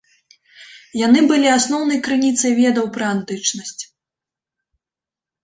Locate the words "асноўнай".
1.57-1.99